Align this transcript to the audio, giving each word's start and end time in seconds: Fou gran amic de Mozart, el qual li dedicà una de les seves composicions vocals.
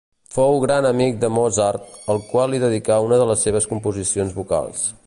Fou 0.35 0.55
gran 0.61 0.87
amic 0.91 1.19
de 1.23 1.29
Mozart, 1.35 1.85
el 2.15 2.23
qual 2.31 2.51
li 2.55 2.63
dedicà 2.65 3.01
una 3.11 3.21
de 3.25 3.29
les 3.35 3.47
seves 3.49 3.73
composicions 3.75 4.37
vocals. 4.43 4.87